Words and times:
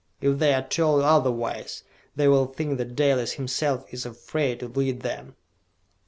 If 0.19 0.39
they 0.39 0.55
are 0.55 0.67
told 0.67 1.03
otherwise, 1.03 1.83
they 2.15 2.27
will 2.27 2.47
think 2.47 2.79
that 2.79 2.95
Dalis 2.95 3.33
himself 3.33 3.85
is 3.93 4.03
afraid 4.03 4.61
to 4.61 4.67
lead 4.67 5.01
them!" 5.01 5.35